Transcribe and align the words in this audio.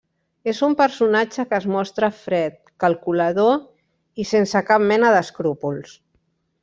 És 0.51 0.59
un 0.67 0.71
personatge 0.77 1.43
que 1.51 1.55
es 1.57 1.67
mostra 1.75 2.09
fred, 2.21 2.57
calculador 2.85 3.53
i 4.25 4.27
sense 4.31 4.65
cap 4.71 4.87
mena 4.93 5.13
d'escrúpols. 5.19 5.95